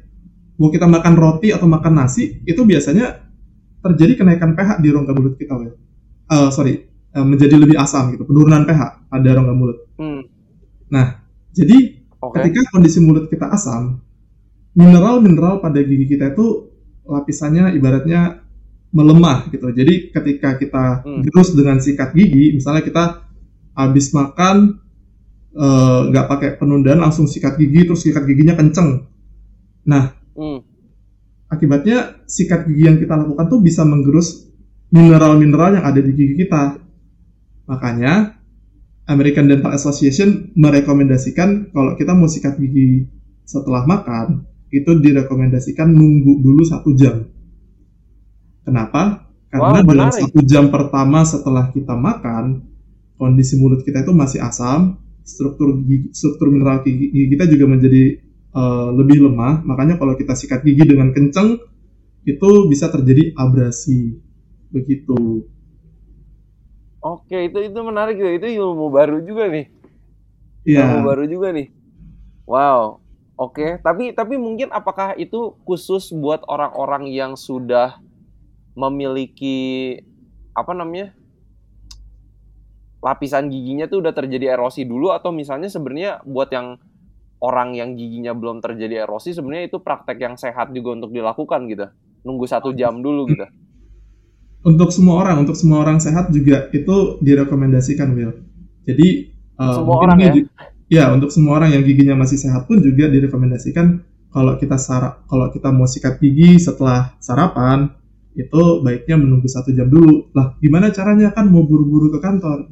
[0.56, 3.26] mau kita makan roti atau makan nasi itu biasanya
[3.84, 5.76] terjadi kenaikan pH di rongga mulut kita, Will.
[6.26, 9.78] Uh, sorry, uh, menjadi lebih asam gitu, penurunan pH pada rongga mulut.
[10.00, 10.26] Hmm.
[10.90, 11.22] Nah,
[11.54, 12.50] jadi okay.
[12.50, 14.02] ketika kondisi mulut kita asam,
[14.74, 16.68] mineral-mineral pada gigi kita itu
[17.06, 18.42] lapisannya ibaratnya
[18.90, 19.70] melemah gitu.
[19.70, 21.22] Jadi ketika kita hmm.
[21.26, 23.04] gerus dengan sikat gigi, misalnya kita
[23.76, 24.80] habis makan
[25.52, 29.04] eh, nggak uh, pakai penundaan langsung sikat gigi terus sikat giginya kenceng.
[29.86, 30.61] Nah, Hmm.
[31.49, 34.46] Akibatnya sikat gigi yang kita lakukan tuh bisa menggerus
[34.92, 36.79] mineral-mineral yang ada di gigi kita.
[37.66, 38.37] Makanya
[39.07, 43.07] American Dental Association merekomendasikan kalau kita mau sikat gigi
[43.46, 44.42] setelah makan
[44.75, 47.22] itu direkomendasikan nunggu dulu satu jam.
[48.66, 49.31] Kenapa?
[49.46, 52.66] Karena wow, dalam satu jam pertama setelah kita makan,
[53.14, 58.25] kondisi mulut kita itu masih asam, struktur gigi, struktur mineral gigi kita juga menjadi
[58.56, 59.60] uh, lebih lemah.
[59.68, 61.60] Makanya kalau kita sikat gigi dengan kenceng,
[62.24, 64.16] itu bisa terjadi abrasi.
[64.72, 65.44] Begitu.
[67.04, 68.32] Oke, itu itu menarik ya.
[68.34, 69.68] Itu ilmu baru juga nih.
[70.66, 70.82] Iya.
[70.82, 71.68] Ilmu baru juga nih.
[72.48, 73.04] Wow.
[73.36, 78.00] Oke, tapi tapi mungkin apakah itu khusus buat orang-orang yang sudah
[78.72, 80.00] memiliki
[80.56, 81.12] apa namanya
[83.04, 86.80] lapisan giginya tuh udah terjadi erosi dulu atau misalnya sebenarnya buat yang
[87.42, 91.87] orang yang giginya belum terjadi erosi sebenarnya itu praktek yang sehat juga untuk dilakukan gitu
[92.25, 93.46] nunggu satu jam dulu gitu
[94.66, 98.33] untuk semua orang untuk semua orang sehat juga itu direkomendasikan Will
[98.88, 100.33] jadi uh, semua orang ya
[100.87, 105.49] ya untuk semua orang yang giginya masih sehat pun juga direkomendasikan kalau kita sarap kalau
[105.49, 107.88] kita mau sikat gigi setelah sarapan
[108.37, 110.29] itu baiknya menunggu satu jam dulu.
[110.37, 112.68] Lah, gimana caranya kan mau buru-buru ke kantor?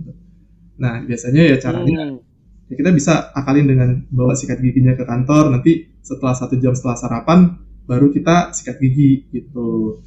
[0.77, 2.21] Nah, biasanya ya caranya hmm.
[2.71, 5.53] Ya kita bisa akalin dengan bawa sikat giginya ke kantor.
[5.53, 10.01] Nanti setelah satu jam setelah sarapan baru kita sikat gigi gitu.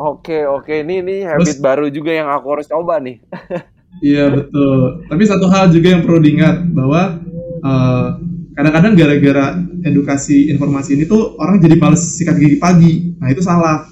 [0.00, 3.20] Oke oke, ini ini habit Terus, baru juga yang aku harus coba nih.
[4.06, 5.04] iya betul.
[5.06, 7.20] Tapi satu hal juga yang perlu diingat bahwa
[7.60, 8.16] uh,
[8.56, 13.12] kadang-kadang gara-gara edukasi informasi ini tuh orang jadi males sikat gigi pagi.
[13.20, 13.84] Nah itu salah.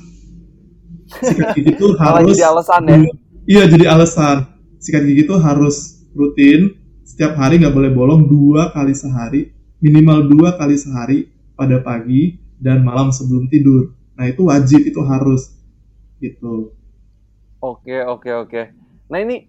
[1.09, 2.97] Sikat gigi tuh harus jadi alasan ya.
[3.45, 4.37] Iya jadi alasan.
[4.81, 6.73] Sikat gigi tuh harus rutin.
[7.09, 9.49] Setiap hari nggak boleh bolong dua kali sehari,
[9.81, 13.97] minimal dua kali sehari pada pagi dan malam sebelum tidur.
[14.13, 15.57] Nah itu wajib itu harus
[16.21, 16.77] gitu.
[17.65, 18.63] Oke oke oke.
[19.09, 19.49] Nah ini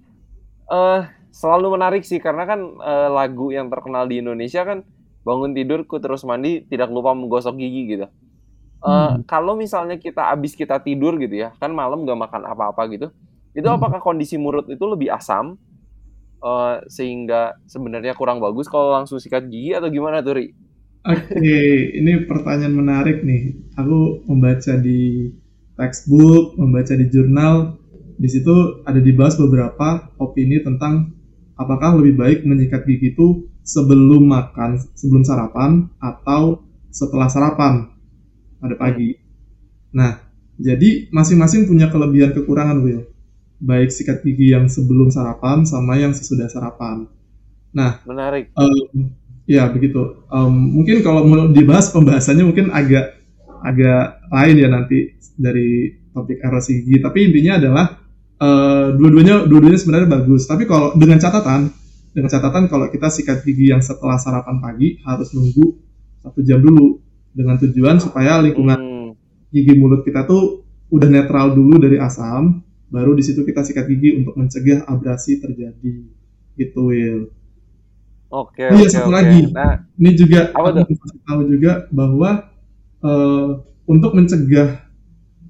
[0.72, 1.04] uh,
[1.36, 4.88] selalu menarik sih karena kan uh, lagu yang terkenal di Indonesia kan
[5.28, 8.08] bangun tidurku terus mandi tidak lupa menggosok gigi gitu.
[8.80, 13.12] Uh, Kalau misalnya kita habis kita tidur gitu ya, kan malam gak makan apa-apa gitu,
[13.52, 13.76] itu hmm.
[13.76, 15.60] apakah kondisi mulut itu lebih asam
[16.44, 20.48] uh, sehingga sebenarnya kurang bagus kalau langsung sikat gigi atau gimana tuh Ri?
[21.08, 23.56] Oke, okay, ini pertanyaan menarik nih.
[23.80, 25.32] Aku membaca di
[25.80, 27.80] textbook, membaca di jurnal,
[28.20, 31.16] di situ ada dibahas beberapa opini tentang
[31.56, 37.88] apakah lebih baik menyikat gigi itu sebelum makan, sebelum sarapan atau setelah sarapan
[38.60, 39.16] pada pagi.
[39.96, 40.20] Nah,
[40.60, 43.08] jadi masing-masing punya kelebihan kekurangan, Will.
[43.60, 47.06] Baik sikat gigi yang sebelum sarapan sama yang sesudah sarapan.
[47.76, 48.56] Nah, menarik.
[48.56, 50.24] Um, ya begitu.
[50.32, 53.20] Um, mungkin kalau mau dibahas pembahasannya mungkin agak
[53.60, 57.04] agak lain ya nanti dari topik erosi gigi.
[57.04, 57.86] Tapi intinya adalah
[58.40, 60.48] uh, dua-duanya dua-duanya sebenarnya bagus.
[60.48, 61.72] Tapi kalau dengan catatan
[62.10, 65.78] dengan catatan kalau kita sikat gigi yang setelah sarapan pagi harus nunggu
[66.26, 67.00] satu jam dulu
[67.32, 69.10] dengan tujuan supaya lingkungan hmm.
[69.54, 74.20] gigi mulut kita tuh udah netral dulu dari asam, baru di situ kita sikat gigi
[74.20, 76.06] untuk mencegah abrasi terjadi.
[76.58, 77.32] Gitu, Will.
[78.30, 78.62] Oke.
[78.62, 79.18] Okay, iya, okay, satu okay.
[79.18, 79.42] lagi.
[79.50, 82.54] Nah, ini juga aku kasih tahu juga bahwa
[83.02, 84.86] uh, untuk mencegah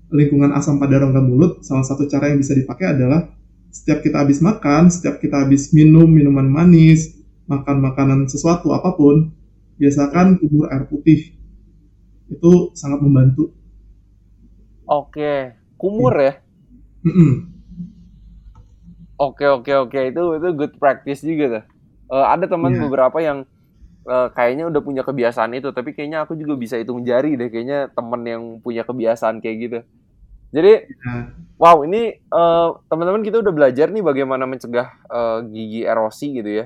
[0.09, 3.29] lingkungan asam pada rongga mulut, salah satu cara yang bisa dipakai adalah
[3.69, 9.29] setiap kita habis makan, setiap kita habis minum minuman manis, makan makanan sesuatu apa pun,
[9.77, 11.35] biasakan kubur air putih.
[12.31, 13.53] Itu sangat membantu.
[14.89, 16.33] Oke, kumur ya?
[17.05, 17.33] Mm -mm.
[19.19, 21.63] Oke oke oke itu itu good practice juga tuh.
[22.09, 22.81] Uh, ada teman yeah.
[22.87, 23.43] beberapa yang
[24.07, 27.51] uh, kayaknya udah punya kebiasaan itu, tapi kayaknya aku juga bisa hitung jari deh.
[27.51, 29.79] Kayaknya temen yang punya kebiasaan kayak gitu.
[30.49, 31.13] Jadi, ya.
[31.61, 36.65] wow ini uh, teman-teman kita udah belajar nih bagaimana mencegah uh, gigi erosi gitu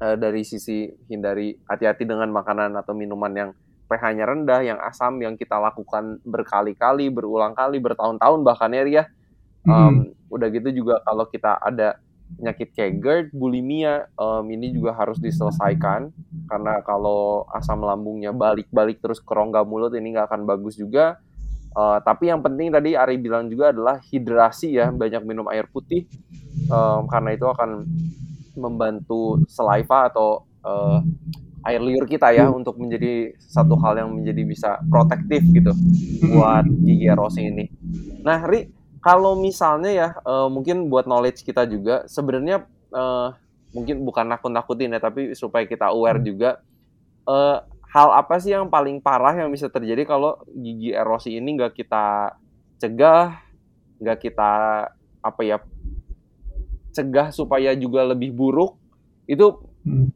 [0.00, 3.50] Uh, dari sisi hindari hati-hati dengan makanan atau minuman yang
[3.90, 9.04] pH-nya rendah, yang asam, yang kita lakukan berkali-kali, berulang kali, bertahun-tahun bahkan ya Ria.
[9.64, 10.32] Um, hmm.
[10.32, 12.00] Udah gitu juga kalau kita ada
[12.34, 16.10] penyakit kayak GERD, bulimia, um, ini juga harus diselesaikan
[16.50, 21.20] karena kalau asam lambungnya balik-balik terus ke rongga mulut ini nggak akan bagus juga
[21.74, 26.06] Uh, tapi yang penting tadi Ari bilang juga adalah hidrasi ya, banyak minum air putih
[26.70, 27.82] um, karena itu akan
[28.54, 31.02] membantu saliva atau uh,
[31.66, 32.62] air liur kita ya hmm.
[32.62, 35.74] untuk menjadi satu hal yang menjadi bisa protektif gitu
[36.30, 37.66] buat gigi erosi ini.
[38.22, 38.70] Nah, Ri,
[39.04, 43.36] kalau misalnya ya uh, mungkin buat knowledge kita juga sebenarnya uh,
[43.76, 46.64] mungkin bukan nakut-nakutin ya, tapi supaya kita aware juga
[47.28, 47.60] uh,
[47.92, 52.32] hal apa sih yang paling parah yang bisa terjadi kalau gigi erosi ini nggak kita
[52.80, 53.44] cegah,
[54.00, 54.52] nggak kita
[55.20, 55.60] apa ya
[56.96, 58.80] cegah supaya juga lebih buruk?
[59.28, 60.08] Itu hmm.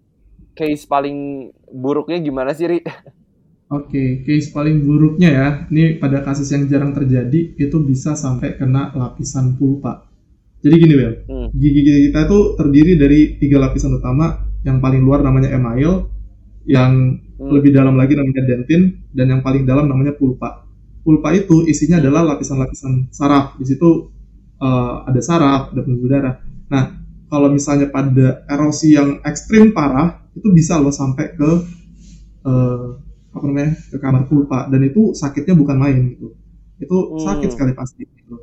[0.57, 2.81] case paling buruknya gimana sih, Ri?
[3.68, 8.96] Oke, case paling buruknya ya, ini pada kasus yang jarang terjadi itu bisa sampai kena
[8.96, 10.09] lapisan pulpa.
[10.64, 11.48] Jadi gini Bel, Hmm.
[11.52, 16.09] gigi gigi kita tuh terdiri dari tiga lapisan utama, yang paling luar namanya email,
[16.64, 17.52] yang Hmm.
[17.52, 20.64] lebih dalam lagi namanya dentin, dan yang paling dalam namanya pulpa.
[21.04, 23.61] Pulpa itu isinya adalah lapisan-lapisan saraf.
[23.61, 24.16] Di situ
[24.59, 26.35] eh, ada saraf, ada pembuluh darah.
[26.66, 26.85] Nah,
[27.31, 31.50] kalau misalnya pada erosi yang ekstrim parah, itu bisa loh sampai ke
[32.48, 32.88] eh,
[33.38, 36.35] apa namanya ke kamar pulpa dan itu sakitnya bukan main gitu.
[36.79, 37.55] Itu sakit Hmm.
[37.55, 38.03] sekali pasti.
[38.05, 38.37] Gitu.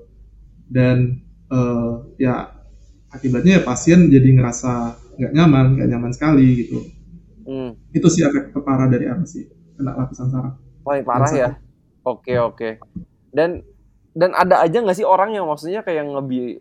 [0.66, 2.50] Dan eh, ya
[3.14, 4.72] akibatnya ya pasien jadi ngerasa
[5.16, 6.80] nggak nyaman, nggak nyaman sekali gitu.
[7.46, 7.78] Hmm.
[7.94, 9.46] Itu sih efek terparah dari erosi
[9.78, 10.56] kena lapisan saraf.
[10.82, 11.50] Paling parah ya.
[12.02, 12.82] Oke oke.
[13.30, 13.62] Dan
[14.16, 16.58] dan ada aja nggak sih orang yang maksudnya kayak ngebi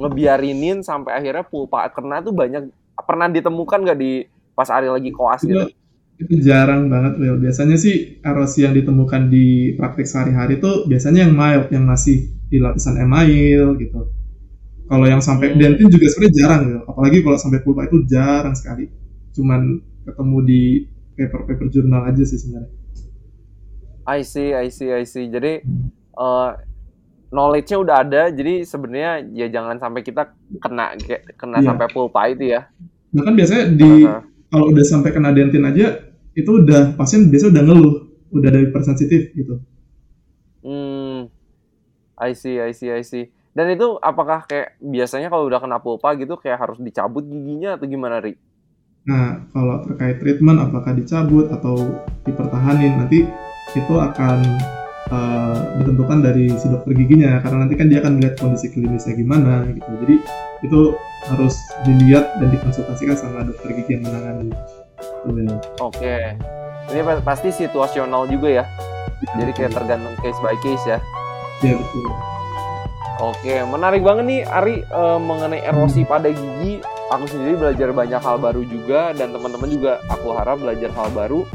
[0.00, 4.24] ngebiarinin sampai akhirnya pulpa kena tuh banyak pernah ditemukan nggak di
[4.56, 5.66] pas Ari lagi koas Itu, gitu?
[6.22, 7.34] Itu jarang banget Leo.
[7.36, 12.62] Biasanya sih erosi yang ditemukan di praktik sehari-hari itu biasanya yang mild, yang masih di
[12.62, 14.08] lapisan email gitu.
[14.86, 15.58] Kalau yang sampai Hmm.
[15.58, 16.80] dentin juga sebenarnya jarang gitu.
[16.84, 18.86] Apalagi kalau sampai pulpa itu jarang sekali.
[19.32, 19.60] Cuman
[20.04, 20.62] ketemu di
[21.16, 22.70] paper-paper jurnal aja sih sebenarnya.
[24.02, 25.30] I see, I see, I see.
[25.30, 25.62] Jadi
[26.12, 26.50] eh,
[27.32, 30.28] knowledge-nya udah ada, jadi sebenarnya ya jangan sampai kita
[30.60, 30.92] kena
[31.34, 31.66] kena Iya.
[31.72, 32.68] sampai pulpa itu ya.
[33.12, 34.20] Bahkan biasanya di Heeh.
[34.48, 37.96] kalau udah sampai kena dentin aja itu udah pasien biasa udah ngeluh,
[38.32, 39.60] udah ada hipersensitif gitu.
[40.62, 41.28] Hmm,
[42.16, 43.28] I see, I see, I see.
[43.52, 47.84] Dan itu apakah kayak biasanya kalau udah kena pulpa gitu kayak harus dicabut giginya atau
[47.84, 48.32] gimana, Ri?
[49.04, 53.28] Nah, kalau terkait treatment apakah dicabut atau dipertahanin nanti
[53.76, 54.38] itu akan
[55.10, 59.68] eh, ditentukan dari si dokter giginya karena nanti kan dia akan melihat kondisi klinisnya gimana
[59.68, 59.90] gitu.
[60.06, 60.16] Jadi
[60.64, 60.80] itu
[61.28, 64.54] harus dilihat dan dikonsultasikan sama dokter gigi yang menangani.
[65.24, 65.56] Ya.
[65.78, 66.16] Oke.
[66.90, 68.64] Ini pa- pasti situasional juga ya.
[69.38, 70.98] Jadi kayak tergantung case by case ya.
[71.62, 72.10] Iya betul.
[73.22, 76.82] Oke, menarik banget nih Ari eh, mengenai erosi pada gigi.
[77.06, 81.46] Aku sendiri belajar banyak hal baru juga dan teman-teman juga aku harap belajar hal baru.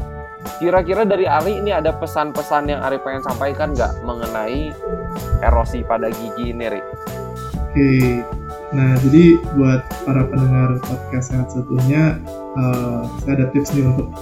[0.56, 4.72] Kira-kira dari Ari ini ada pesan-pesan yang Ari pengen sampaikan nggak mengenai
[5.44, 6.80] erosi pada gigi ini, Ri?
[7.68, 7.92] Oke.
[8.68, 12.20] Nah, jadi buat para pendengar podcast sehat seutuhnya,
[12.56, 14.12] eh, saya ada tips nih untuk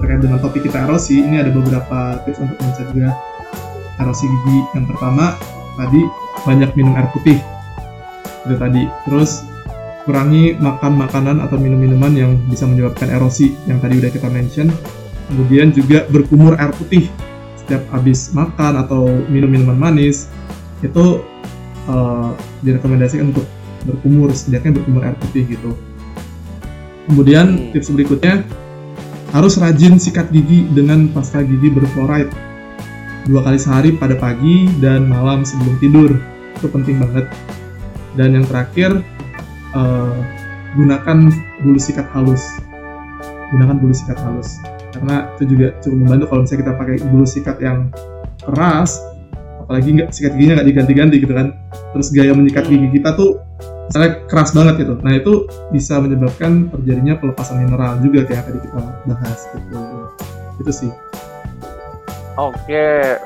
[0.00, 1.24] terkait dengan topik kita erosi.
[1.24, 3.12] Ini ada beberapa tips untuk mencegah
[4.04, 4.58] erosi gigi.
[4.76, 5.32] Yang pertama,
[5.80, 6.00] tadi
[6.44, 7.40] banyak minum air putih.
[8.44, 8.84] Itu tadi.
[9.08, 9.48] Terus
[10.04, 14.68] kurangi makan makanan atau minum minuman yang bisa menyebabkan erosi yang tadi udah kita mention.
[15.32, 17.08] Kemudian juga berkumur air putih
[17.56, 20.26] setiap habis makan atau minum minuman manis
[20.84, 21.22] itu
[21.86, 22.30] eh,
[22.66, 23.46] direkomendasikan untuk
[23.86, 25.70] berkumur setidaknya berkumur air putih gitu.
[27.10, 27.70] Kemudian Hmm.
[27.74, 28.44] tips berikutnya
[29.30, 32.30] harus rajin sikat gigi dengan pasta gigi berfluoride
[33.28, 36.10] dua kali sehari pada pagi dan malam sebelum tidur
[36.56, 37.26] itu penting banget.
[38.18, 39.00] Dan yang terakhir
[39.70, 40.18] eh,
[40.74, 41.18] gunakan
[41.62, 42.42] bulu sikat halus.
[43.54, 44.58] Gunakan bulu sikat halus
[44.94, 47.78] karena itu juga cukup membantu kalau misalnya kita pakai bulu sikat yang
[48.42, 48.90] keras
[49.62, 51.48] apalagi nggak sikat giginya nggak diganti-ganti gitu kan
[51.94, 53.38] terus gaya menyikat gigi kita tuh
[53.90, 55.32] misalnya keras banget gitu nah itu
[55.68, 59.78] bisa menyebabkan terjadinya pelepasan mineral juga kayak tadi kita bahas gitu
[60.62, 60.90] itu sih
[62.38, 63.18] Oke,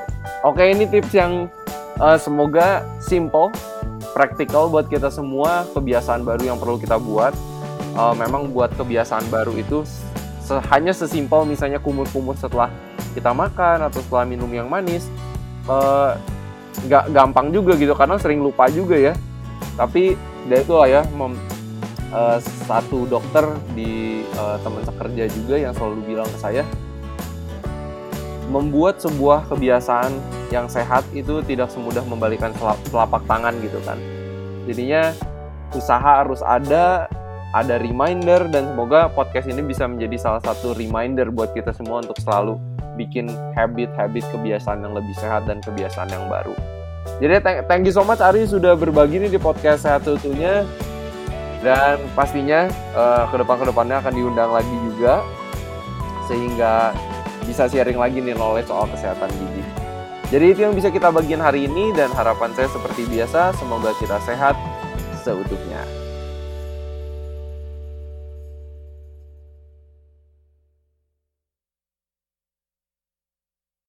[0.43, 1.47] oke ini tips yang
[1.95, 3.47] eh, semoga simple,
[4.11, 5.63] praktikal buat kita semua.
[5.71, 7.31] Kebiasaan baru yang perlu kita buat.
[7.95, 9.87] Eh, memang buat kebiasaan baru itu
[10.43, 12.67] se- hanya sesimpel misalnya kumur-kumur setelah
[13.15, 15.07] kita makan atau setelah minum yang manis.
[15.65, 16.11] eh,
[16.83, 19.13] nggak gampang juga gitu karena sering lupa juga ya.
[19.79, 20.13] Tapi
[20.45, 21.41] dari itu lah ya, mem-
[22.13, 26.63] eh, satu dokter di eh, teman sekerja juga yang selalu bilang ke saya
[28.45, 30.13] membuat sebuah kebiasaan
[30.53, 32.53] yang sehat itu tidak semudah membalikan
[32.93, 33.97] telapak tangan gitu kan.
[34.69, 35.13] Jadinya
[35.73, 37.09] usaha harus ada,
[37.57, 42.21] ada reminder dan semoga podcast ini bisa menjadi salah satu reminder buat kita semua untuk
[42.21, 42.61] selalu
[42.95, 43.27] bikin
[43.57, 46.53] habit-habit kebiasaan yang lebih sehat dan kebiasaan yang baru.
[47.15, 47.39] Jadi
[47.69, 50.67] thank, you so much Ari sudah berbagi nih di podcast sehat seutuhnya
[51.63, 55.23] dan pastinya eh, ke depan ke depannya akan diundang lagi juga
[56.27, 56.91] sehingga
[57.45, 59.63] bisa sharing lagi nih knowledge soal kesehatan gigi.
[60.33, 64.17] Jadi itu yang bisa kita bagian hari ini dan harapan saya seperti biasa semoga kita
[64.25, 64.57] sehat
[65.21, 66.04] seutuhnya.